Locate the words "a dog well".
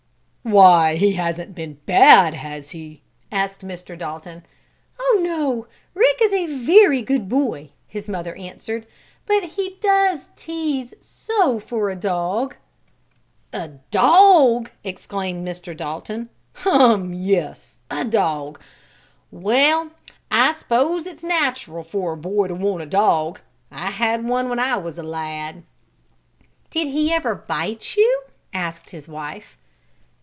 17.91-19.91